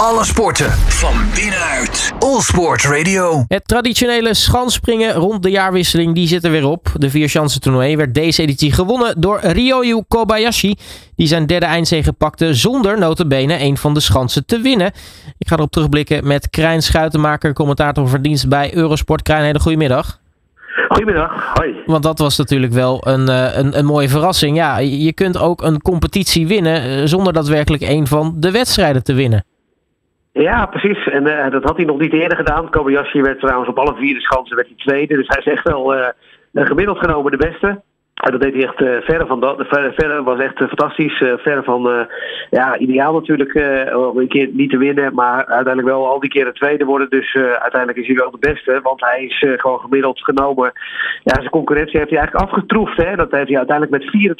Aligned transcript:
Alle 0.00 0.24
sporten 0.24 0.70
van 0.70 1.14
binnenuit. 1.34 2.12
All 2.18 2.40
Sport 2.40 2.84
Radio. 2.84 3.44
Het 3.48 3.68
traditionele 3.68 4.34
schansspringen 4.34 5.12
rond 5.12 5.42
de 5.42 5.50
jaarwisseling 5.50 6.14
die 6.14 6.26
zit 6.26 6.44
er 6.44 6.50
weer 6.50 6.66
op. 6.66 6.88
De 6.94 7.10
vierchansen 7.10 7.60
toernooi 7.60 7.96
werd 7.96 8.14
deze 8.14 8.42
editie 8.42 8.72
gewonnen 8.72 9.20
door 9.20 9.40
Ryoyu 9.42 10.02
Kobayashi. 10.08 10.74
Die 11.16 11.26
zijn 11.26 11.46
derde 11.46 11.66
eindzege 11.66 12.12
pakte 12.12 12.54
zonder 12.54 12.98
notabene 12.98 13.60
een 13.60 13.76
van 13.76 13.94
de 13.94 14.00
schansen 14.00 14.46
te 14.46 14.60
winnen. 14.60 14.92
Ik 15.38 15.48
ga 15.48 15.56
erop 15.56 15.70
terugblikken 15.70 16.26
met 16.26 16.50
Krijn 16.50 16.82
Schuitenmaker, 16.82 17.52
commentator 17.52 18.08
van 18.08 18.22
dienst 18.22 18.48
bij 18.48 18.74
Eurosport. 18.74 19.22
Krijn, 19.22 19.44
hele 19.44 19.60
goedemiddag. 19.60 20.20
Goedemiddag, 20.88 21.54
hoi. 21.54 21.74
Want 21.86 22.02
dat 22.02 22.18
was 22.18 22.36
natuurlijk 22.36 22.72
wel 22.72 23.06
een, 23.06 23.28
eh, 23.28 23.56
een, 23.56 23.78
een 23.78 23.86
mooie 23.86 24.08
verrassing. 24.08 24.56
Ja, 24.56 24.78
je 24.78 25.12
kunt 25.12 25.38
ook 25.38 25.62
een 25.62 25.82
competitie 25.82 26.46
winnen 26.46 26.82
eh, 26.82 27.00
zonder 27.04 27.32
daadwerkelijk 27.32 27.82
een 27.82 28.06
van 28.06 28.34
de 28.36 28.50
wedstrijden 28.50 29.04
te 29.04 29.14
winnen. 29.14 29.44
Ja, 30.38 30.66
precies. 30.66 31.08
En 31.08 31.28
uh, 31.28 31.50
dat 31.50 31.62
had 31.62 31.76
hij 31.76 31.84
nog 31.84 31.98
niet 31.98 32.12
eerder 32.12 32.36
gedaan. 32.36 32.70
Kobayashi 32.70 33.20
werd 33.20 33.40
trouwens 33.40 33.68
op 33.68 33.78
alle 33.78 33.94
vier 33.94 34.14
de 34.14 34.20
schansen 34.20 34.56
werd 34.56 34.68
hij 34.68 34.76
tweede. 34.76 35.16
Dus 35.16 35.26
hij 35.26 35.38
is 35.38 35.52
echt 35.52 35.68
wel 35.68 35.96
uh, 35.96 36.08
gemiddeld 36.52 36.98
genomen 36.98 37.30
de 37.30 37.36
beste. 37.36 37.82
Dat 38.30 38.40
deed 38.40 38.54
hij 38.54 38.62
echt 38.62 38.80
uh, 38.80 38.96
verre 39.00 39.26
van 39.26 39.40
dat. 39.40 39.64
Verre, 39.68 40.22
was 40.22 40.38
echt 40.38 40.60
uh, 40.60 40.68
fantastisch. 40.68 41.20
Uh, 41.20 41.32
verre 41.36 41.62
van 41.62 42.06
ja, 42.50 42.78
ideaal 42.78 43.12
natuurlijk 43.12 43.54
om 43.94 44.18
een 44.18 44.28
keer 44.28 44.48
niet 44.52 44.70
te 44.70 44.78
winnen. 44.78 45.14
Maar 45.14 45.46
uiteindelijk 45.46 45.86
wel 45.86 46.06
al 46.06 46.20
die 46.20 46.30
keren 46.30 46.54
tweede 46.54 46.84
worden. 46.84 47.10
Dus 47.10 47.34
uiteindelijk 47.34 47.98
is 47.98 48.06
hij 48.06 48.16
wel 48.16 48.30
de 48.30 48.38
beste. 48.38 48.80
Want 48.82 49.00
hij 49.00 49.24
is 49.24 49.44
gewoon 49.60 49.80
gemiddeld 49.80 50.24
genomen. 50.24 50.72
Ja, 51.24 51.34
zijn 51.34 51.50
concurrentie 51.50 51.98
heeft 51.98 52.10
hij 52.10 52.18
eigenlijk 52.18 52.48
afgetroefd. 52.48 52.96
Hè? 52.96 53.16
Dat 53.16 53.30
heeft 53.30 53.48
hij 53.48 53.58
uiteindelijk 53.58 54.12
met 54.12 54.34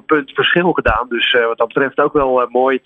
24,5 0.00 0.06
punt 0.06 0.30
verschil 0.34 0.72
gedaan. 0.72 1.06
Dus 1.08 1.32
wat 1.32 1.58
dat 1.58 1.68
betreft 1.68 2.00
ook 2.00 2.12
wel 2.12 2.46
mooi 2.50 2.80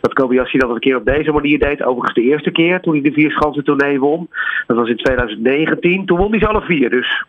dat 0.00 0.12
Kobayashi 0.12 0.58
dat 0.58 0.70
een 0.70 0.78
keer 0.78 0.96
op 0.96 1.04
deze 1.04 1.32
manier 1.32 1.58
deed. 1.58 1.82
Overigens 1.82 2.14
de 2.14 2.30
eerste 2.30 2.50
keer 2.50 2.80
toen 2.80 2.92
hij 2.92 3.02
de 3.02 3.12
vier 3.12 3.30
schansen 3.30 3.64
tournee 3.64 4.00
won. 4.00 4.28
Dat 4.66 4.76
was 4.76 4.88
in 4.88 4.96
2019. 4.96 6.06
Toen 6.06 6.18
won 6.18 6.30
hij 6.30 6.40
ze 6.40 6.48
alle 6.48 6.62
vier. 6.62 6.90
Dus 6.90 7.24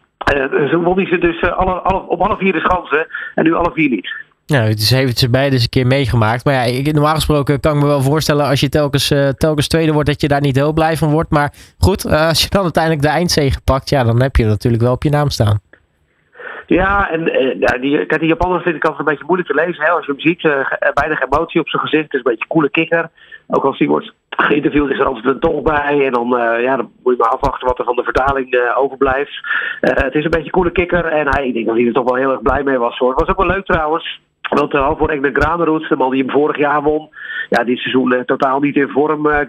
zo 0.72 0.81
won 0.81 0.95
hij 0.95 1.06
ze 1.06 1.17
dus 1.17 1.42
uh, 1.42 1.58
alle, 1.58 1.72
alle, 1.72 2.08
op 2.08 2.22
alle 2.22 2.38
vier 2.38 2.53
de 2.53 2.59
schansen 2.59 3.08
en 3.36 3.44
nu 3.44 3.53
alle 3.53 3.72
vier 3.73 3.89
niet. 3.89 4.14
Het 4.45 4.80
is, 4.80 4.89
heeft 4.89 5.17
ze 5.17 5.30
beide 5.30 5.53
eens 5.53 5.64
een 5.64 5.70
keer 5.70 5.88
meegemaakt. 5.88 6.45
Maar 6.45 6.53
ja, 6.53 6.61
ik, 6.61 6.94
normaal 6.94 7.14
gesproken 7.14 7.59
kan 7.59 7.75
ik 7.75 7.81
me 7.81 7.88
wel 7.88 8.02
voorstellen 8.02 8.45
als 8.45 8.59
je 8.59 8.70
telkens, 8.70 9.11
uh, 9.11 9.28
telkens 9.30 9.67
tweede 9.67 9.92
wordt, 9.92 10.08
dat 10.08 10.22
je 10.22 10.28
daar 10.28 10.42
niet 10.42 10.55
heel 10.55 10.73
blij 10.73 10.98
van 10.98 11.11
wordt. 11.11 11.30
Maar 11.30 11.53
goed, 11.78 12.05
als 12.05 12.44
je 12.44 12.50
dan 12.50 12.64
uiteindelijk 12.64 13.03
de 13.03 13.09
eindzege 13.09 13.61
pakt, 13.64 13.89
ja, 13.89 14.03
dan 14.03 14.22
heb 14.22 14.36
je 14.36 14.45
natuurlijk 14.45 14.83
wel 14.83 14.92
op 14.92 15.03
je 15.03 15.09
naam 15.09 15.30
staan. 15.30 15.59
Ja, 16.66 17.11
en 17.11 17.22
uh, 17.22 17.81
die, 17.81 18.05
kijk, 18.05 18.20
die 18.20 18.30
Japaner 18.30 18.61
vind 18.61 18.75
ik 18.75 18.83
altijd 18.83 19.00
een 19.00 19.14
beetje 19.14 19.25
moeilijk 19.28 19.50
te 19.50 19.55
lezen. 19.55 19.83
Hè? 19.83 19.89
Als 19.89 20.05
je 20.05 20.11
hem 20.11 20.22
ziet, 20.22 20.42
weinig 20.94 21.22
emotie 21.22 21.61
op 21.61 21.70
zijn 21.70 21.81
gezicht. 21.81 22.03
Het 22.03 22.14
is 22.14 22.17
een 22.17 22.31
beetje 22.31 22.44
een 22.44 22.55
coole 22.55 22.70
kikker. 22.70 23.09
Ook 23.48 23.64
als 23.64 23.78
hij 23.78 23.88
wordt 23.88 24.14
geïnterviewd 24.38 24.89
is 24.89 24.99
er 24.99 25.05
altijd 25.05 25.25
een 25.25 25.39
tol 25.39 25.61
bij. 25.61 26.05
En 26.05 26.11
dan, 26.11 26.33
uh, 26.33 26.63
ja, 26.63 26.75
dan 26.75 26.91
moet 27.03 27.13
je 27.13 27.19
maar 27.21 27.31
afwachten 27.31 27.67
wat 27.67 27.80
er 27.80 27.85
van 27.85 27.95
de 27.95 28.03
vertaling 28.03 28.53
uh, 28.53 28.77
overblijft. 28.77 29.39
Uh, 29.81 29.91
het 29.93 30.16
is 30.16 30.23
een 30.23 30.30
beetje 30.30 30.45
een 30.45 30.52
coole 30.52 30.71
kikker. 30.71 31.05
En 31.05 31.27
hij, 31.30 31.47
ik 31.47 31.53
denk 31.53 31.66
dat 31.66 31.75
hij 31.75 31.85
er 31.85 31.93
toch 31.93 32.09
wel 32.09 32.16
heel 32.16 32.31
erg 32.31 32.41
blij 32.41 32.63
mee 32.63 32.77
was 32.77 32.97
hoor. 32.97 33.09
Het 33.09 33.19
was 33.19 33.30
ook 33.30 33.38
wel 33.38 33.55
leuk 33.55 33.65
trouwens. 33.65 34.19
Want 34.49 34.73
uh, 34.73 34.91
voor 34.97 35.09
Egner 35.09 35.31
Granerud, 35.33 35.89
de 35.89 35.95
man 35.95 36.11
die 36.11 36.21
hem 36.21 36.31
vorig 36.31 36.57
jaar 36.57 36.83
won. 36.83 37.09
Ja, 37.49 37.63
dit 37.63 37.77
seizoen 37.77 38.13
uh, 38.13 38.19
totaal 38.19 38.59
niet 38.59 38.75
in 38.75 38.89
vorm, 38.89 39.27
uh, 39.27 39.39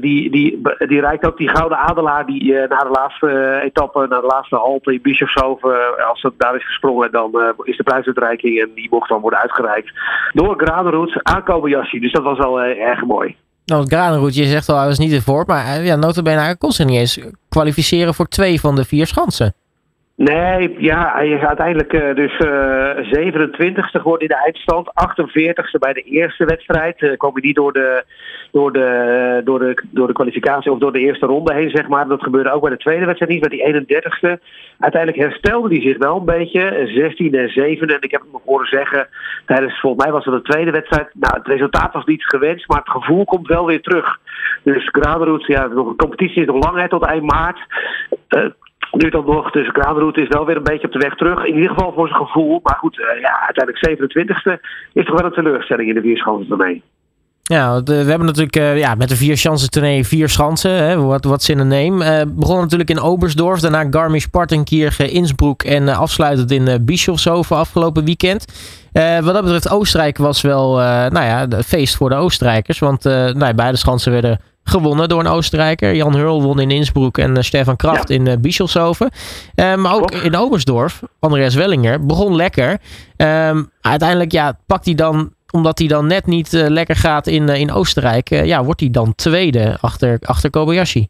die, 0.00 0.30
die, 0.30 0.62
die 0.78 1.00
rijdt 1.00 1.26
ook 1.26 1.36
die 1.36 1.48
gouden 1.48 1.78
adelaar 1.78 2.26
die 2.26 2.52
na 2.52 2.78
de 2.78 2.90
laatste 2.90 3.60
etappe, 3.64 4.06
na 4.08 4.20
de 4.20 4.26
laatste 4.26 4.56
halte 4.56 4.92
in 4.92 5.02
Bischofshoven, 5.02 6.06
als 6.08 6.22
het 6.22 6.32
daar 6.36 6.56
is 6.56 6.66
gesprongen, 6.66 7.12
dan 7.12 7.54
is 7.62 7.76
de 7.76 7.82
prijsuitreiking 7.82 8.60
en 8.60 8.70
die 8.74 8.88
mocht 8.90 9.08
dan 9.08 9.20
worden 9.20 9.38
uitgereikt 9.38 9.92
door 10.32 10.54
Granerud 10.56 11.20
aan 11.22 11.44
Kobayashi. 11.44 12.00
Dus 12.00 12.12
dat 12.12 12.22
was 12.22 12.38
wel 12.38 12.60
erg 12.60 13.04
mooi. 13.04 13.36
Nou, 13.64 13.86
Granerud, 13.86 14.34
je 14.34 14.44
zegt 14.44 14.68
al, 14.68 14.76
hij 14.76 14.86
was 14.86 14.98
niet 14.98 15.12
in 15.12 15.20
vorm, 15.20 15.44
maar 15.46 15.82
ja, 15.82 15.96
notabene, 15.96 16.40
hij 16.40 16.56
kon 16.56 16.72
zich 16.72 16.86
niet 16.86 16.98
eens 16.98 17.20
kwalificeren 17.48 18.14
voor 18.14 18.26
twee 18.26 18.60
van 18.60 18.76
de 18.76 18.84
vier 18.84 19.06
schansen. 19.06 19.54
Nee, 20.16 20.76
ja, 20.78 21.12
hij 21.14 21.28
is 21.28 21.40
uiteindelijk 21.40 21.92
uh, 21.92 22.14
dus 22.14 22.38
uh, 22.38 22.96
27ste 22.96 24.00
geworden 24.00 24.28
in 24.28 24.34
de 24.34 24.42
eindstand. 24.44 24.88
48ste 24.88 25.78
bij 25.78 25.92
de 25.92 26.02
eerste 26.02 26.44
wedstrijd. 26.44 27.00
Uh, 27.00 27.16
kwam 27.16 27.32
hij 27.32 27.42
niet 27.42 27.56
door 27.56 27.72
de, 27.72 28.04
door, 28.52 28.72
de, 28.72 29.40
door, 29.44 29.58
de, 29.58 29.82
door 29.90 30.06
de 30.06 30.12
kwalificatie 30.12 30.72
of 30.72 30.78
door 30.78 30.92
de 30.92 30.98
eerste 31.00 31.26
ronde 31.26 31.54
heen, 31.54 31.70
zeg 31.70 31.88
maar. 31.88 32.08
Dat 32.08 32.22
gebeurde 32.22 32.52
ook 32.52 32.60
bij 32.60 32.70
de 32.70 32.76
tweede 32.76 33.04
wedstrijd 33.04 33.32
niet, 33.32 33.48
bij 33.48 33.72
die 33.72 33.84
31ste. 33.84 34.42
Uiteindelijk 34.78 35.22
herstelde 35.22 35.68
hij 35.68 35.80
zich 35.80 35.98
wel 35.98 36.16
een 36.16 36.24
beetje. 36.24 36.90
16 36.94 37.34
en 37.34 37.48
7. 37.48 37.88
En 37.88 38.00
ik 38.00 38.10
heb 38.10 38.20
hem 38.20 38.40
horen 38.44 38.66
zeggen, 38.66 39.08
tijdens, 39.46 39.80
volgens 39.80 40.04
mij 40.04 40.12
was 40.12 40.24
het 40.24 40.34
de 40.34 40.50
tweede 40.50 40.70
wedstrijd. 40.70 41.08
Nou, 41.12 41.38
het 41.38 41.46
resultaat 41.46 41.92
was 41.92 42.04
niet 42.04 42.24
gewenst, 42.24 42.68
maar 42.68 42.78
het 42.78 42.90
gevoel 42.90 43.24
komt 43.24 43.46
wel 43.46 43.66
weer 43.66 43.82
terug. 43.82 44.18
Dus 44.62 44.88
Graderhoed, 44.92 45.46
ja, 45.46 45.68
de 45.68 45.94
competitie 45.96 46.40
is 46.40 46.46
nog 46.46 46.64
lang 46.64 46.88
tot 46.88 47.04
eind 47.04 47.24
maart. 47.24 47.58
Nu 48.96 49.08
dan 49.08 49.24
nog, 49.24 49.50
dus 49.50 49.68
Graanroute 49.68 50.20
is 50.20 50.28
wel 50.28 50.46
weer 50.46 50.56
een 50.56 50.62
beetje 50.62 50.86
op 50.86 50.92
de 50.92 50.98
weg 50.98 51.14
terug. 51.14 51.44
In 51.44 51.54
ieder 51.54 51.70
geval 51.70 51.92
voor 51.92 52.08
zijn 52.08 52.26
gevoel. 52.26 52.60
Maar 52.62 52.76
goed, 52.78 52.98
uh, 52.98 53.20
ja, 53.20 53.40
uiteindelijk 53.40 53.88
27e 53.88 54.60
is 54.92 55.04
toch 55.04 55.20
wel 55.20 55.26
een 55.26 55.32
teleurstelling 55.32 55.88
in 55.88 55.94
de 55.94 56.00
vierschansen 56.00 56.48
tournee. 56.48 56.82
Ja, 57.42 57.82
we 57.82 57.92
hebben 57.92 58.26
natuurlijk 58.26 58.56
uh, 58.56 58.78
ja, 58.78 58.94
met 58.94 59.08
de 59.08 59.16
vier 59.16 59.36
schansen 59.36 59.70
tournee 59.70 60.06
vier 60.06 60.28
schansen. 60.28 61.06
Wat, 61.06 61.24
wat 61.24 61.42
zin 61.42 61.58
in 61.58 61.68
neem. 61.68 62.02
Uh, 62.02 62.20
begon 62.28 62.60
natuurlijk 62.60 62.90
in 62.90 63.00
Obersdorf, 63.00 63.60
daarna 63.60 63.86
Garmisch-Partenkirchen, 63.90 65.10
Innsbruck 65.10 65.62
en 65.62 65.88
afsluitend 65.88 66.50
in 66.50 66.84
Bischofshofen 66.84 67.56
afgelopen 67.56 68.04
weekend. 68.04 68.44
wat 68.92 69.34
dat 69.34 69.42
betreft, 69.42 69.70
Oostenrijk 69.70 70.18
was 70.18 70.40
wel 70.40 70.76
nou 71.10 71.24
ja, 71.24 71.62
feest 71.62 71.96
voor 71.96 72.08
de 72.08 72.14
Oostenrijkers. 72.14 72.78
Want 72.78 73.04
nou, 73.04 73.54
beide 73.54 73.76
schansen 73.76 74.12
werden 74.12 74.40
gewonnen 74.68 75.08
door 75.08 75.20
een 75.20 75.26
Oostenrijker. 75.26 75.94
Jan 75.94 76.14
Hurl 76.14 76.42
won 76.42 76.60
in 76.60 76.70
Innsbruck 76.70 77.18
en 77.18 77.36
uh, 77.36 77.42
Stefan 77.42 77.76
Kraft 77.76 78.08
ja. 78.08 78.14
in 78.14 78.26
uh, 78.26 78.34
Bischofshofen. 78.40 79.10
Um, 79.54 79.80
maar 79.80 79.94
ook 79.94 80.10
in 80.10 80.36
Oberstdorf, 80.36 81.02
Andreas 81.18 81.54
Wellinger, 81.54 82.06
begon 82.06 82.36
lekker. 82.36 82.78
Um, 83.16 83.70
uiteindelijk 83.80 84.32
ja, 84.32 84.58
pakt 84.66 84.84
hij 84.84 84.94
dan, 84.94 85.32
omdat 85.50 85.78
hij 85.78 85.88
dan 85.88 86.06
net 86.06 86.26
niet 86.26 86.52
lekker 86.52 86.96
gaat 86.96 87.26
in, 87.26 87.48
in 87.48 87.72
Oostenrijk, 87.72 88.28
ja, 88.28 88.64
wordt 88.64 88.80
hij 88.80 88.90
dan 88.90 89.14
tweede 89.14 89.78
achter, 89.80 90.18
achter 90.22 90.50
Kobayashi. 90.50 91.08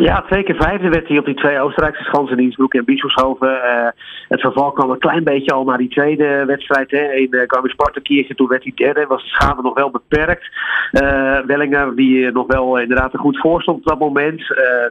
Ja, 0.00 0.22
twee 0.22 0.42
keer 0.42 0.56
vijfde 0.56 0.88
werd 0.88 1.08
hij 1.08 1.18
op 1.18 1.24
die 1.24 1.34
twee 1.34 1.60
Oostenrijkse 1.60 2.04
schansen 2.04 2.36
in 2.36 2.44
Innsbruck 2.44 2.74
en 2.74 2.84
Bischofshofen. 2.84 3.48
Uh, 3.48 3.88
het 4.28 4.40
verval 4.40 4.72
kwam 4.72 4.90
een 4.90 4.98
klein 4.98 5.24
beetje 5.24 5.52
al 5.52 5.64
naar 5.64 5.78
die 5.78 5.88
tweede 5.88 6.44
wedstrijd 6.46 6.90
hè, 6.90 7.12
in 7.12 7.28
uh, 7.30 7.42
Garmisch-Partenkirchen. 7.46 8.36
Toen 8.36 8.48
werd 8.48 8.62
hij 8.62 8.72
derde, 8.74 9.06
was 9.06 9.22
de 9.22 9.28
schade 9.28 9.62
nog 9.62 9.74
wel 9.74 9.90
beperkt. 9.90 10.46
Uh, 10.92 11.38
Wellinger, 11.38 11.96
die 11.96 12.32
nog 12.32 12.46
wel 12.46 12.78
inderdaad 12.78 13.12
er 13.12 13.18
goed 13.18 13.38
voor 13.38 13.62
stond 13.62 13.78
op 13.78 13.86
dat 13.86 13.98
moment. 13.98 14.42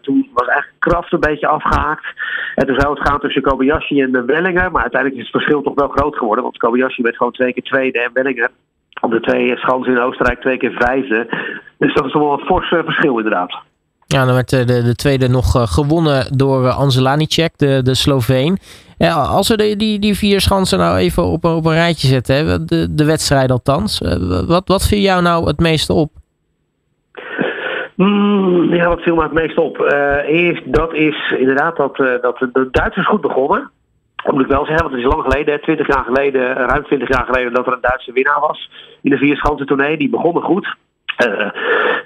toen 0.02 0.30
was 0.34 0.48
eigenlijk 0.48 0.80
Kraft 0.80 1.12
een 1.12 1.20
beetje 1.20 1.48
afgehaakt. 1.48 2.06
En 2.56 2.66
toen 2.66 2.80
zou 2.80 3.00
het 3.00 3.08
gaan 3.08 3.20
tussen 3.20 3.42
Kobayashi 3.42 4.02
en 4.02 4.26
Wellinger. 4.26 4.72
Maar 4.72 4.82
uiteindelijk 4.82 5.22
is 5.22 5.32
het 5.32 5.42
verschil 5.42 5.62
toch 5.62 5.76
wel 5.76 5.88
groot 5.88 6.18
geworden. 6.18 6.44
Want 6.44 6.58
Kobayashi 6.58 7.02
werd 7.02 7.18
gewoon 7.18 7.34
twee 7.34 7.54
keer 7.54 7.64
tweede 7.64 8.00
en 8.00 8.14
Wellinger 8.14 8.50
op 9.02 9.12
de 9.12 9.20
twee 9.20 9.58
schansen 9.58 9.94
in 9.94 10.00
Oostenrijk 10.00 10.42
twee 10.42 10.58
keer 10.58 10.76
vijfde. 10.80 11.28
Dus 11.78 11.94
dat 11.94 12.06
is 12.06 12.12
toch 12.12 12.22
wel 12.22 12.40
een 12.40 12.46
fors 12.46 12.68
verschil 12.68 13.18
inderdaad. 13.18 13.66
Ja, 14.08 14.26
dan 14.26 14.34
werd 14.34 14.50
de, 14.50 14.66
de 14.66 14.96
tweede 14.96 15.28
nog 15.28 15.56
uh, 15.56 15.62
gewonnen 15.62 16.38
door 16.38 16.64
uh, 16.64 16.78
Anzelanicek, 16.78 17.58
de, 17.58 17.82
de 17.84 17.96
Sloveen. 17.96 18.58
Ja, 18.98 19.14
als 19.14 19.48
we 19.48 19.76
die, 19.78 20.00
die 20.00 20.16
vier 20.16 20.42
schansen 20.42 20.80
nou 20.80 20.98
even 20.98 21.24
op, 21.24 21.46
op 21.46 21.66
een 21.66 21.74
rijtje 21.74 22.08
zetten, 22.08 22.36
hè, 22.36 22.66
de, 22.66 22.96
de 22.96 23.06
wedstrijd 23.06 23.52
althans. 23.52 24.02
Wat, 24.48 24.68
wat 24.68 24.88
viel 24.88 25.00
jou 25.00 25.22
nou 25.22 25.48
het 25.48 25.60
meeste 25.60 25.94
op? 25.94 26.12
Mm, 27.96 28.74
ja, 28.74 28.88
wat 28.88 29.02
viel 29.02 29.16
me 29.16 29.24
het 29.24 29.34
meest 29.34 29.58
op? 29.58 29.78
eerst, 30.28 30.74
dat 30.74 30.94
is 30.94 31.34
inderdaad 31.38 31.76
dat, 31.76 31.96
dat 31.96 32.38
de 32.38 32.68
Duitsers 32.72 33.08
goed 33.08 33.22
begonnen. 33.22 33.72
Dat 34.16 34.34
moet 34.34 34.44
ik 34.44 34.52
wel 34.52 34.66
zeggen, 34.66 34.84
want 34.84 34.96
het 34.96 35.06
is 35.06 35.14
lang 35.14 35.24
geleden, 35.24 35.62
20 35.62 35.88
jaar 35.88 36.04
geleden, 36.04 36.54
ruim 36.54 36.84
20 36.84 37.10
jaar 37.10 37.26
geleden, 37.26 37.54
dat 37.54 37.68
er 37.68 37.74
een 37.74 37.82
Duitse 37.82 38.12
winnaar 38.12 38.40
was 38.40 38.70
in 39.02 39.12
de 39.12 39.18
vier 39.18 39.36
schansen 39.36 39.66
tournee. 39.66 39.98
Die 39.98 40.10
begonnen 40.10 40.44
goed. 40.44 40.76
Uh, 41.26 41.50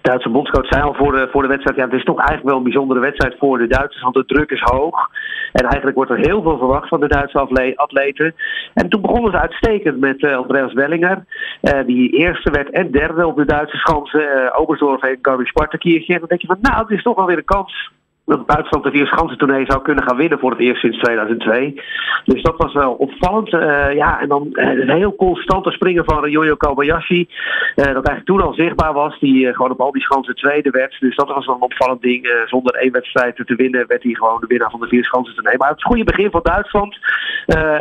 Duitse 0.01 0.29
bondscoach 0.29 0.67
zei 0.67 0.83
al 0.83 0.93
voor 0.93 1.11
de, 1.11 1.27
voor 1.31 1.41
de 1.41 1.47
wedstrijd: 1.47 1.77
ja, 1.77 1.85
het 1.85 1.93
is 1.93 2.03
toch 2.03 2.17
eigenlijk 2.17 2.47
wel 2.47 2.57
een 2.57 2.63
bijzondere 2.63 2.99
wedstrijd 2.99 3.35
voor 3.37 3.57
de 3.57 3.67
Duitsers, 3.67 4.03
want 4.03 4.15
de 4.15 4.25
druk 4.25 4.51
is 4.51 4.61
hoog. 4.61 5.09
En 5.51 5.65
eigenlijk 5.65 5.95
wordt 5.95 6.11
er 6.11 6.17
heel 6.17 6.41
veel 6.41 6.57
verwacht 6.57 6.87
van 6.87 6.99
de 6.99 7.07
Duitse 7.07 7.73
atleten. 7.75 8.35
En 8.73 8.89
toen 8.89 9.01
begonnen 9.01 9.31
ze 9.31 9.39
uitstekend 9.39 9.99
met 9.99 10.21
uh, 10.21 10.37
Andreas 10.37 10.73
Wellinger, 10.73 11.25
uh, 11.61 11.85
die 11.85 12.09
eerste 12.09 12.51
werd 12.51 12.69
en 12.69 12.91
derde 12.91 13.27
op 13.27 13.35
de 13.35 13.45
Duitse 13.45 13.77
schansen, 13.77 14.21
uh, 14.21 15.09
en 15.09 15.19
Garmisch-Partenkirchen. 15.21 16.13
En 16.13 16.19
dan 16.19 16.29
denk 16.29 16.41
je 16.41 16.47
van, 16.47 16.57
nou, 16.61 16.81
het 16.81 16.89
is 16.89 17.03
toch 17.03 17.15
wel 17.15 17.25
weer 17.25 17.37
een 17.37 17.45
kans 17.45 17.91
dat 18.31 18.47
Duitsland 18.47 18.83
het 18.83 18.93
eerste 18.93 19.15
schansentournee 19.15 19.65
zou 19.67 19.81
kunnen 19.81 20.03
gaan 20.03 20.17
winnen 20.17 20.39
voor 20.39 20.51
het 20.51 20.59
eerst 20.59 20.81
sinds 20.81 20.97
2002. 20.97 21.81
Dus 22.25 22.41
dat 22.41 22.57
was 22.57 22.73
wel 22.73 22.93
opvallend. 22.93 23.53
Uh, 23.53 23.93
ja, 23.93 24.21
en 24.21 24.27
dan 24.27 24.47
uh, 24.51 24.69
een 24.69 24.89
heel 24.89 25.15
constante 25.15 25.71
springen 25.71 26.05
van 26.05 26.23
Ryoyo 26.23 26.55
Kobayashi. 26.55 27.19
Uh, 27.19 27.75
dat 27.75 27.85
eigenlijk 27.85 28.25
toen 28.25 28.41
al 28.41 28.53
zichtbaar 28.53 28.93
was. 28.93 29.19
Die 29.19 29.53
gewoon 29.53 29.71
op 29.71 29.81
al 29.81 29.91
die 29.91 30.01
schansen 30.01 30.35
tweede 30.35 30.69
werd. 30.69 30.99
Dus 30.99 31.15
dat 31.15 31.27
was 31.27 31.45
wel 31.45 31.55
een 31.55 31.61
opvallend 31.61 32.01
ding. 32.01 32.43
zonder 32.45 32.75
één 32.75 32.91
wedstrijd 32.91 33.35
te 33.35 33.55
winnen 33.55 33.87
werd 33.87 34.03
hij 34.03 34.13
gewoon 34.13 34.39
de 34.41 34.47
winnaar 34.47 34.71
van 34.71 34.79
de 34.79 34.87
vier. 34.87 35.09
Maar 35.57 35.69
het 35.69 35.83
goede 35.83 36.03
begin 36.03 36.31
van 36.31 36.41
Duitsland. 36.43 36.97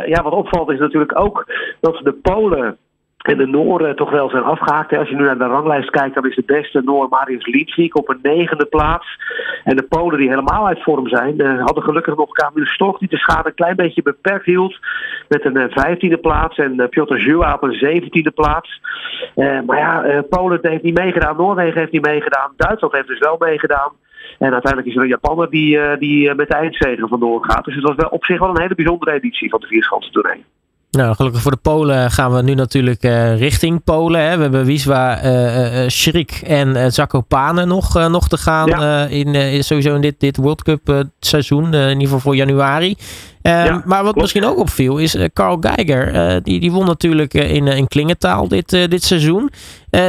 ja, 0.05 0.23
wat 0.23 0.33
opvalt 0.33 0.71
is 0.71 0.79
natuurlijk 0.79 1.19
ook 1.19 1.45
dat 1.79 1.99
de 2.03 2.13
Polen 2.13 2.77
en 3.21 3.37
de 3.37 3.47
Nooren 3.47 3.95
toch 3.95 4.09
wel 4.09 4.29
zijn 4.29 4.43
afgehaakt. 4.43 4.93
Als 4.95 5.09
je 5.09 5.15
nu 5.15 5.23
naar 5.23 5.37
de 5.37 5.45
ranglijst 5.45 5.89
kijkt, 5.89 6.15
dan 6.15 6.27
is 6.27 6.35
de 6.35 6.43
beste 6.45 6.81
Noor 6.83 7.07
Marius 7.09 7.45
Lietsvik 7.45 7.97
op 7.97 8.09
een 8.09 8.19
negende 8.21 8.65
plaats. 8.65 9.19
En 9.63 9.75
de 9.75 9.83
Polen 9.83 10.17
die 10.17 10.29
helemaal 10.29 10.67
uit 10.67 10.83
vorm 10.83 11.07
zijn, 11.07 11.41
uh, 11.41 11.63
hadden 11.63 11.83
gelukkig 11.83 12.15
nog 12.15 12.31
Camille 12.31 12.67
Stoch 12.67 12.97
die 12.97 13.09
de 13.09 13.17
schade 13.17 13.49
een 13.49 13.55
klein 13.55 13.75
beetje 13.75 14.01
beperkt 14.01 14.45
hield. 14.45 14.79
Met 15.27 15.45
een 15.45 15.71
vijftiende 15.71 16.17
plaats 16.17 16.57
en 16.57 16.73
uh, 16.81 16.87
Piotr 16.87 17.15
Jua 17.15 17.53
op 17.53 17.63
een 17.63 17.73
zeventiende 17.73 18.31
plaats. 18.31 18.81
maar 19.35 19.77
ja, 19.77 20.21
Polen 20.29 20.59
heeft 20.61 20.83
niet 20.83 20.97
meegedaan, 20.97 21.37
Noorwegen 21.37 21.79
heeft 21.79 21.91
niet 21.91 22.05
meegedaan, 22.05 22.53
Duitsland 22.55 22.93
heeft 22.93 23.07
dus 23.07 23.19
wel 23.19 23.35
meegedaan. 23.39 23.91
En 24.39 24.51
uiteindelijk 24.51 24.87
is 24.87 24.95
er 24.95 25.01
een 25.01 25.07
Japaner 25.07 25.49
die, 25.49 25.97
die 25.97 26.35
met 26.35 26.49
de 26.49 26.55
eindzegen 26.55 27.07
vandoor 27.07 27.45
gaat. 27.45 27.65
Dus 27.65 27.75
het 27.75 27.83
was 27.83 27.95
wel 27.95 28.09
op 28.09 28.25
zich 28.25 28.39
wel 28.39 28.49
een 28.49 28.61
hele 28.61 28.75
bijzondere 28.75 29.11
editie 29.11 29.49
van 29.49 29.59
de 29.59 29.67
vierschansen 29.67 30.11
toernooi. 30.11 30.43
Nou, 30.91 31.15
gelukkig 31.15 31.41
voor 31.41 31.51
de 31.51 31.57
Polen 31.61 32.11
gaan 32.11 32.33
we 32.33 32.41
nu 32.41 32.53
natuurlijk 32.53 33.03
uh, 33.03 33.39
richting 33.39 33.83
Polen. 33.83 34.21
Hè. 34.21 34.35
We 34.35 34.41
hebben 34.41 34.65
Wiswa, 34.65 35.23
uh, 35.23 35.83
uh, 35.83 35.89
Schrik 35.89 36.31
en 36.31 36.91
Zakopane 36.91 37.65
nog, 37.65 38.09
nog 38.09 38.27
te 38.27 38.37
gaan. 38.37 38.67
Ja. 38.67 39.05
in, 39.05 39.63
sowieso 39.63 39.95
in 39.95 40.01
dit, 40.01 40.19
dit 40.19 40.37
World 40.37 40.63
Cup 40.63 41.05
seizoen. 41.19 41.73
in 41.73 41.89
ieder 41.89 42.03
geval 42.03 42.19
voor 42.19 42.35
januari. 42.35 42.95
Ja, 43.41 43.81
maar 43.85 44.03
wat 44.03 44.13
klopt. 44.13 44.17
misschien 44.17 44.45
ook 44.45 44.57
opviel 44.57 44.97
is 44.97 45.17
Carl 45.33 45.57
Geiger. 45.59 46.43
die, 46.43 46.59
die 46.59 46.71
won 46.71 46.85
natuurlijk 46.85 47.33
in, 47.33 47.67
in 47.67 47.87
Klingentaal 47.87 48.47
dit, 48.47 48.69
dit 48.69 49.03
seizoen. 49.03 49.49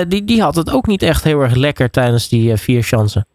die, 0.08 0.25
die 0.25 0.43
had 0.43 0.55
het 0.55 0.73
ook 0.73 0.87
niet 0.87 1.02
echt 1.02 1.25
heel 1.25 1.40
erg 1.40 1.55
lekker 1.55 1.90
tijdens 1.90 2.28
die 2.28 2.56
vier 2.56 2.82
chansen. 2.82 3.26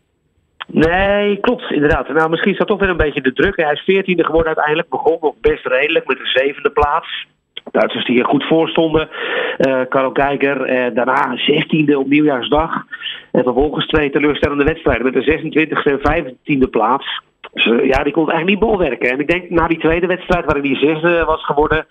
Nee, 0.67 1.39
klopt, 1.39 1.71
inderdaad. 1.71 2.07
Nou, 2.07 2.29
misschien 2.29 2.51
is 2.51 2.57
dat 2.57 2.67
toch 2.67 2.79
weer 2.79 2.89
een 2.89 2.97
beetje 2.97 3.21
de 3.21 3.33
druk. 3.33 3.55
Hij 3.55 3.73
is 3.73 3.81
veertiende 3.81 4.25
geworden 4.25 4.47
uiteindelijk. 4.47 4.89
Begon 4.89 5.17
nog 5.21 5.33
best 5.41 5.65
redelijk 5.65 6.07
met 6.07 6.19
een 6.19 6.41
zevende 6.41 6.69
plaats. 6.69 7.27
Duitsers 7.71 8.05
die 8.05 8.19
er 8.19 8.25
goed 8.25 8.43
voor 8.43 8.69
stonden. 8.69 9.09
Uh, 9.57 9.81
Karel 9.89 10.09
Geiger, 10.13 10.69
uh, 10.69 10.95
daarna 10.95 11.37
16e 11.37 11.95
op 11.95 12.07
nieuwjaarsdag. 12.07 12.85
En 13.31 13.43
vervolgens 13.43 13.87
twee 13.87 14.09
teleurstellende 14.09 14.63
wedstrijden 14.63 15.03
met 15.03 15.13
de 15.13 15.39
26e 15.39 15.83
en 15.83 15.99
25e 15.99 16.69
plaats. 16.69 17.21
Dus, 17.53 17.65
uh, 17.65 17.85
ja, 17.85 18.03
die 18.03 18.13
kon 18.13 18.29
eigenlijk 18.29 18.59
niet 18.59 18.69
bolwerken. 18.69 19.09
En 19.09 19.19
ik 19.19 19.27
denk 19.27 19.49
na 19.49 19.67
die 19.67 19.79
tweede 19.79 20.07
wedstrijd, 20.07 20.45
waarin 20.45 20.63
die 20.63 20.77
zesde 20.77 21.23
was 21.25 21.45
geworden, 21.45 21.85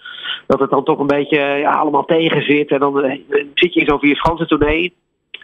dat 0.47 0.61
het 0.61 0.71
dan 0.71 0.85
toch 0.85 0.99
een 0.99 1.07
beetje 1.07 1.39
ja, 1.39 1.71
allemaal 1.71 2.05
tegen 2.05 2.43
zit. 2.43 2.71
En 2.71 2.79
dan 2.79 3.21
zit 3.55 3.75
je 3.75 3.81
in 3.81 3.87
zo'n 3.87 3.99
vier 3.99 4.17
schansen 4.17 4.49
tournee. 4.49 4.95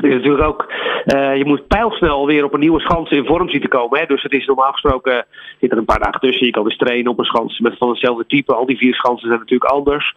Er 0.03 0.09
is 0.09 0.15
natuurlijk 0.15 0.49
ook, 0.49 0.73
uh, 1.07 1.37
je 1.37 1.45
moet 1.45 1.67
pijlsnel 1.67 2.27
weer 2.27 2.45
op 2.45 2.55
een 2.55 2.61
nieuwe 2.61 2.81
schans 2.81 3.11
in 3.11 3.27
vorm 3.27 3.49
zien 3.49 3.61
te 3.61 3.69
komen. 3.69 3.99
Hè? 3.99 4.07
Dus 4.07 4.23
het 4.23 4.33
is 4.33 4.47
normaal 4.47 4.73
gesproken, 4.73 5.27
zit 5.61 5.73
er 5.73 5.79
een 5.79 5.85
paar 5.85 6.03
dagen 6.03 6.21
tussen. 6.21 6.47
Je 6.47 6.53
kan 6.53 6.65
dus 6.65 6.77
trainen 6.77 7.11
op 7.11 7.19
een 7.19 7.25
schans 7.25 7.59
met 7.59 7.79
van 7.79 7.89
hetzelfde 7.89 8.27
type. 8.27 8.55
Al 8.55 8.67
die 8.67 8.77
vier 8.77 8.95
schansen 8.95 9.29
zijn 9.29 9.41
natuurlijk 9.41 9.71
anders. 9.71 10.15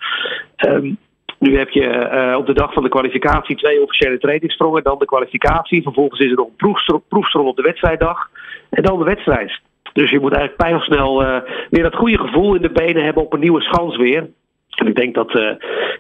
Um, 0.68 0.98
nu 1.40 1.58
heb 1.58 1.70
je 1.70 2.10
uh, 2.14 2.38
op 2.38 2.46
de 2.46 2.54
dag 2.54 2.74
van 2.74 2.84
de 2.84 2.90
kwalificatie 2.90 3.56
twee 3.56 3.82
officiële 3.82 4.18
trainingssprongen. 4.18 4.84
Dan 4.84 5.00
de 5.00 5.06
kwalificatie. 5.06 5.84
Vervolgens 5.84 6.20
is 6.20 6.32
er 6.32 6.38
nog 6.38 6.48
een 6.58 7.02
proefstrom 7.08 7.48
op 7.48 7.56
de 7.56 7.62
wedstrijddag. 7.62 8.30
En 8.70 8.84
dan 8.84 8.98
de 8.98 9.06
wedstrijd. 9.06 9.60
Dus 9.94 10.10
je 10.10 10.20
moet 10.20 10.34
eigenlijk 10.34 10.70
pijlsnel 10.70 11.24
uh, 11.24 11.38
weer 11.70 11.84
dat 11.84 11.96
goede 11.96 12.20
gevoel 12.20 12.56
in 12.56 12.62
de 12.62 12.72
benen 12.72 13.04
hebben 13.04 13.24
op 13.24 13.34
een 13.34 13.40
nieuwe 13.40 13.62
schans 13.62 13.98
weer. 13.98 14.30
En 14.76 14.88
ik 14.88 14.96
denk 14.96 15.16
dat, 15.16 15.36
uh, 15.36 15.52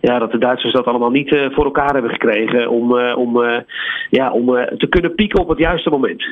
ja, 0.01 0.19
dat 0.19 0.31
de 0.31 0.38
Duitsers 0.38 0.74
dat 0.74 0.86
allemaal 0.86 1.10
niet 1.10 1.31
uh, 1.31 1.45
voor 1.51 1.66
elkaar 1.66 1.94
hebben 1.94 2.12
gekregen 2.12 2.69
om, 2.69 2.98
uh, 2.98 3.18
om, 3.18 3.44
ja, 4.10 4.31
om 4.31 4.45
te 4.77 4.88
kunnen 4.89 5.16
pieken 5.16 5.39
op 5.39 5.50
het 5.50 5.57
juiste 5.57 5.89
moment. 5.89 6.24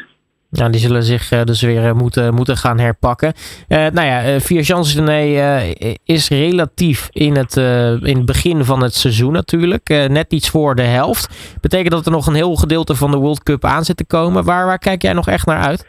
Ja, 0.50 0.70
die 0.70 0.80
zullen 0.80 1.04
zich 1.04 1.30
dus 1.44 1.62
weer 1.62 1.96
moeten, 1.96 2.34
moeten 2.34 2.58
gaan 2.58 2.80
herpakken. 2.80 3.34
nou 3.68 4.02
ja, 4.02 4.40
Vier 4.40 4.64
Chances 4.64 4.96
is 6.06 6.30
relatief 6.30 7.10
in 7.12 7.36
het, 7.36 7.56
in 8.04 8.18
het 8.18 8.26
begin 8.26 8.64
van 8.64 8.84
het 8.84 8.94
seizoen 8.94 9.32
natuurlijk. 9.32 9.90
net 10.08 10.34
iets 10.34 10.50
voor 10.50 10.76
de 10.76 10.82
helft. 10.82 11.58
Betekent 11.62 11.92
dat 11.92 12.06
er 12.06 12.12
nog 12.12 12.28
een 12.28 12.34
heel 12.34 12.56
gedeelte 12.56 12.96
van 12.96 13.12
de 13.12 13.18
World 13.18 13.44
Cup 13.44 13.66
aan 13.66 13.84
zit 13.84 13.98
te 13.98 14.06
komen. 14.06 14.44
Waar, 14.44 14.66
waar 14.66 14.80
kijk 14.80 15.02
jij 15.02 15.14
nog 15.14 15.28
echt 15.28 15.46
naar 15.46 15.62
uit? 15.62 15.86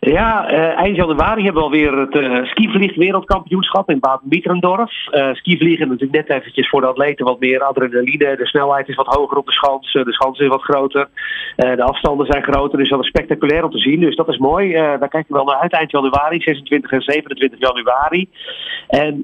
Ja, 0.00 0.48
eind 0.76 0.96
januari 0.96 1.44
hebben 1.44 1.62
we 1.62 1.68
alweer 1.68 1.98
het 1.98 2.14
uh, 2.14 2.44
skivlieg 2.44 2.96
wereldkampioenschap 2.96 3.90
in 3.90 3.98
Bad-Mietrendorf. 3.98 4.92
Uh, 5.10 5.34
skivliegen 5.34 5.88
natuurlijk 5.88 6.28
net 6.28 6.38
eventjes 6.38 6.68
voor 6.68 6.80
de 6.80 6.86
atleten 6.86 7.24
wat 7.24 7.40
meer 7.40 7.62
adrenaline. 7.62 8.36
De 8.36 8.46
snelheid 8.46 8.88
is 8.88 8.94
wat 8.94 9.14
hoger 9.14 9.36
op 9.36 9.46
de 9.46 9.52
schans. 9.52 9.92
de 9.92 10.12
schans 10.12 10.38
is 10.38 10.48
wat 10.48 10.62
groter. 10.62 11.08
de 11.56 11.82
afstanden 11.82 12.26
zijn 12.26 12.42
groter. 12.42 12.78
Dus 12.78 12.88
dat 12.88 13.00
is 13.00 13.06
spectaculair 13.06 13.64
om 13.64 13.70
te 13.70 13.78
zien. 13.78 14.00
Dus 14.00 14.16
dat 14.16 14.28
is 14.28 14.38
mooi. 14.38 14.72
daar 14.72 15.08
kijken 15.08 15.26
we 15.28 15.34
wel 15.34 15.44
naar 15.44 15.60
uit 15.60 15.72
eind 15.72 15.90
januari, 15.90 16.40
26 16.40 16.90
en 16.90 17.00
27 17.00 17.58
januari. 17.58 18.28
En 18.88 19.22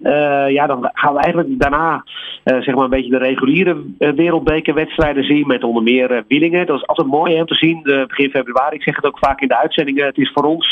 ja, 0.53 0.67
dan 0.67 0.91
gaan 0.93 1.15
we 1.15 1.21
eigenlijk 1.21 1.61
daarna 1.61 2.05
zeg 2.45 2.75
maar 2.75 2.85
een 2.85 2.91
beetje 2.91 3.11
de 3.11 3.19
reguliere 3.19 3.77
wereldbekerwedstrijden 3.99 5.25
zien. 5.25 5.47
Met 5.47 5.65
onder 5.65 5.83
meer 5.83 6.25
Wielingen. 6.29 6.67
Dat 6.67 6.77
is 6.77 6.87
altijd 6.87 7.09
mooi 7.09 7.41
om 7.41 7.47
te 7.47 7.55
zien. 7.55 7.83
begin 7.83 8.31
februari, 8.31 8.77
ik 8.77 8.83
zeg 8.83 8.97
het 8.97 9.07
ook 9.07 9.19
vaak 9.19 9.41
in 9.41 9.49
de 9.49 9.59
uitzendingen. 9.59 10.07
Het 10.07 10.19
is 10.19 10.31
voor 10.35 10.45
ons 10.45 10.66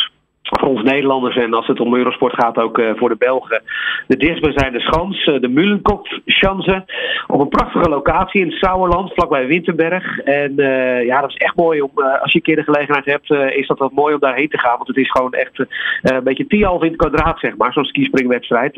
voor 0.44 0.69
ons 0.69 0.82
Nederlanders 0.82 1.37
en 1.37 1.55
als 1.55 1.67
het 1.67 1.81
om 1.81 1.94
Eurosport 1.94 2.35
gaat 2.35 2.58
ook 2.58 2.79
uh, 2.79 2.91
voor 2.94 3.08
de 3.08 3.17
Belgen. 3.17 3.62
De 4.06 4.17
dichtstbijzijnde 4.17 4.81
schans, 4.81 5.26
uh, 5.26 5.41
de 5.41 5.49
Mulenkopfschanze. 5.49 6.85
Op 7.26 7.41
een 7.41 7.49
prachtige 7.49 7.88
locatie 7.88 8.41
in 8.41 8.46
het 8.46 8.56
Sauerland, 8.56 9.12
vlakbij 9.12 9.46
Winterberg. 9.46 10.19
En 10.19 10.52
uh, 10.56 11.05
ja, 11.05 11.20
dat 11.20 11.31
is 11.31 11.37
echt 11.37 11.56
mooi 11.56 11.81
om, 11.81 11.91
als 11.94 12.32
je 12.32 12.38
een 12.38 12.44
keer 12.44 12.56
de 12.56 12.73
gelegenheid 12.73 13.05
hebt, 13.05 13.31
is 13.31 13.67
dat 13.67 13.79
wat 13.79 13.93
mooi 13.93 14.14
om 14.14 14.20
daarheen 14.20 14.49
te 14.49 14.58
gaan. 14.58 14.76
Want 14.76 14.88
het 14.88 14.96
is 14.96 15.11
gewoon 15.11 15.32
echt 15.32 15.67
een 16.02 16.25
beetje 16.25 16.46
tialf 16.46 16.82
in 16.82 16.88
het 16.88 16.96
kwadraat, 16.96 17.38
zeg 17.38 17.56
maar. 17.56 17.73
Zo'n 17.73 17.85
skispringwedstrijd. 17.85 18.75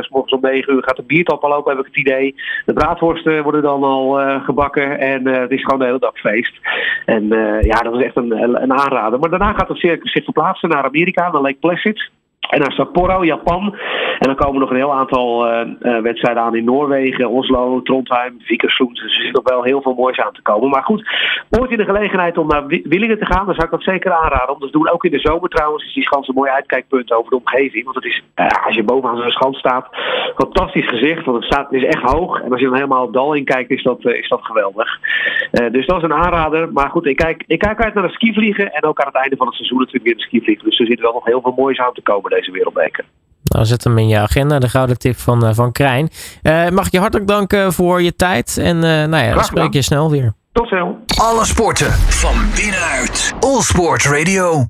S 0.00 0.08
morgens 0.08 0.32
om 0.32 0.40
9 0.40 0.74
uur 0.74 0.82
gaat 0.82 0.96
de 0.96 1.02
biertap 1.02 1.44
al 1.44 1.54
open, 1.54 1.76
heb 1.76 1.86
ik 1.86 1.94
het 1.94 2.06
idee. 2.06 2.34
De 2.64 2.72
braadworsten 2.72 3.42
worden 3.42 3.62
dan 3.62 3.82
al 3.82 4.18
gebakken. 4.40 4.98
En 4.98 5.26
het 5.26 5.50
is 5.50 5.62
gewoon 5.62 5.78
de 5.78 5.84
hele 5.84 5.98
dag 5.98 6.18
feest. 6.18 6.58
En 7.04 7.28
ja, 7.60 7.78
dat 7.78 7.94
is 7.94 8.04
echt 8.04 8.16
een, 8.16 8.62
een 8.62 8.72
aanrader. 8.72 9.18
Maar 9.18 9.30
daarna 9.30 9.52
gaat 9.52 9.68
het 9.68 9.78
zich 10.02 10.24
verplaatsen 10.24 10.68
naar 10.68 10.84
Amerika. 10.84 11.05
Amerika, 11.06 11.30
naar 11.30 11.42
Lake 11.42 11.58
Placid. 11.58 12.10
En 12.48 12.60
naar 12.60 12.72
Sapporo, 12.72 13.24
Japan. 13.24 13.76
En 14.18 14.26
dan 14.26 14.36
komen 14.36 14.60
nog 14.60 14.70
een 14.70 14.76
heel 14.76 14.94
aantal 14.94 15.46
uh, 15.46 15.60
uh, 15.80 16.00
wedstrijden 16.00 16.42
aan 16.42 16.56
in 16.56 16.64
Noorwegen, 16.64 17.30
Oslo, 17.30 17.82
Trondheim, 17.82 18.36
Vikersund. 18.38 18.94
Dus 18.94 19.16
er 19.16 19.24
zit 19.24 19.34
nog 19.34 19.48
wel 19.48 19.62
heel 19.62 19.82
veel 19.82 19.94
moois 19.94 20.18
aan 20.18 20.32
te 20.32 20.42
komen. 20.42 20.70
Maar 20.70 20.82
goed, 20.82 21.08
ooit 21.50 21.70
in 21.70 21.78
de 21.78 21.84
gelegenheid 21.84 22.38
om 22.38 22.46
naar 22.46 22.66
Willingen 22.66 23.18
te 23.18 23.26
gaan, 23.26 23.46
dan 23.46 23.54
zou 23.54 23.66
ik 23.66 23.72
dat 23.72 23.82
zeker 23.82 24.12
aanraden. 24.12 24.54
Om 24.54 24.60
dat 24.60 24.72
doen. 24.72 24.90
Ook 24.90 25.04
in 25.04 25.10
de 25.10 25.18
zomer 25.18 25.48
trouwens 25.48 25.84
is 25.84 25.94
die 25.94 26.02
schans 26.02 26.28
een 26.28 26.34
mooi 26.34 26.50
uitkijkpunt 26.50 27.12
over 27.12 27.30
de 27.30 27.36
omgeving. 27.36 27.84
Want 27.84 27.96
het 27.96 28.04
is, 28.04 28.22
uh, 28.36 28.46
als 28.64 28.74
je 28.74 28.82
bovenaan 28.82 29.16
zo'n 29.16 29.30
schans 29.30 29.58
staat, 29.58 29.88
fantastisch 30.36 30.88
gezicht. 30.88 31.24
Want 31.24 31.36
het, 31.36 31.52
staat, 31.52 31.70
het 31.70 31.82
is 31.82 31.88
echt 31.88 32.10
hoog. 32.10 32.40
En 32.42 32.50
als 32.50 32.60
je 32.60 32.66
dan 32.66 32.74
helemaal 32.74 33.04
op 33.04 33.12
dal 33.12 33.34
in 33.34 33.44
kijkt, 33.44 33.70
is 33.70 33.82
dat, 33.82 34.04
is 34.04 34.28
dat 34.28 34.44
geweldig. 34.44 34.98
dus 35.50 35.86
dat 35.86 35.96
is 35.96 36.02
een 36.02 36.12
aanrader. 36.12 36.72
Maar 36.72 36.90
goed, 36.90 37.06
ik 37.06 37.16
kijk, 37.16 37.44
ik 37.46 37.58
kijk 37.58 37.82
uit 37.82 37.94
naar 37.94 38.06
de 38.06 38.12
skivliegen. 38.12 38.72
En 38.72 38.84
ook 38.84 39.00
aan 39.00 39.12
het 39.12 39.22
einde 39.22 39.36
van 39.36 39.46
het 39.46 39.56
seizoen 39.56 39.78
natuurlijk 39.78 40.04
weer 40.04 40.16
de 40.16 40.22
skivliegen. 40.22 40.64
Dus 40.64 40.78
er 40.78 40.86
zit 40.86 41.00
wel 41.00 41.12
nog 41.12 41.24
heel 41.24 41.40
veel 41.40 41.54
moois 41.56 41.78
aan 41.78 41.92
te 41.92 42.02
komen 42.02 42.30
deze 42.36 42.50
wereldbeker. 42.50 43.04
Nou, 43.44 43.64
zet 43.64 43.84
hem 43.84 43.98
in 43.98 44.08
je 44.08 44.18
agenda, 44.18 44.58
de 44.58 44.68
gouden 44.68 44.98
tip 44.98 45.16
van, 45.16 45.44
uh, 45.44 45.50
van 45.52 45.72
Krijn. 45.72 46.08
Uh, 46.42 46.68
mag 46.68 46.86
ik 46.86 46.92
je 46.92 46.98
hartelijk 46.98 47.28
danken 47.28 47.72
voor 47.72 48.02
je 48.02 48.16
tijd. 48.16 48.58
En 48.58 48.76
uh, 48.76 48.82
nou 48.82 49.24
ja, 49.24 49.34
dan 49.34 49.44
spreek 49.44 49.72
je 49.72 49.82
snel 49.82 50.10
weer. 50.10 50.32
Tot 50.52 50.66
snel. 50.66 50.98
Alle 51.20 51.44
sporten 51.44 51.92
van 51.92 52.34
binnenuit. 52.54 53.34
All 53.40 53.60
Sport 53.60 54.04
Radio. 54.04 54.64